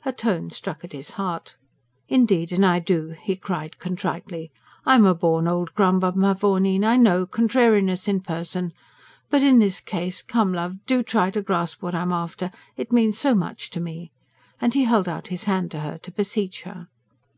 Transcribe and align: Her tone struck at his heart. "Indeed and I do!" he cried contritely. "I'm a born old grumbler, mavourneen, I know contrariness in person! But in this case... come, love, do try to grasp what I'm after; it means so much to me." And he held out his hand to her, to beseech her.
Her 0.00 0.12
tone 0.12 0.50
struck 0.50 0.84
at 0.84 0.92
his 0.92 1.12
heart. 1.12 1.56
"Indeed 2.06 2.52
and 2.52 2.66
I 2.66 2.80
do!" 2.80 3.16
he 3.18 3.34
cried 3.34 3.78
contritely. 3.78 4.52
"I'm 4.84 5.06
a 5.06 5.14
born 5.14 5.48
old 5.48 5.72
grumbler, 5.74 6.12
mavourneen, 6.12 6.84
I 6.84 6.98
know 6.98 7.24
contrariness 7.24 8.06
in 8.06 8.20
person! 8.20 8.74
But 9.30 9.42
in 9.42 9.58
this 9.58 9.80
case... 9.80 10.20
come, 10.20 10.52
love, 10.52 10.84
do 10.84 11.02
try 11.02 11.30
to 11.30 11.40
grasp 11.40 11.80
what 11.80 11.94
I'm 11.94 12.12
after; 12.12 12.50
it 12.76 12.92
means 12.92 13.16
so 13.18 13.34
much 13.34 13.70
to 13.70 13.80
me." 13.80 14.12
And 14.60 14.74
he 14.74 14.84
held 14.84 15.08
out 15.08 15.28
his 15.28 15.44
hand 15.44 15.70
to 15.70 15.80
her, 15.80 15.96
to 16.02 16.10
beseech 16.10 16.64
her. 16.64 16.88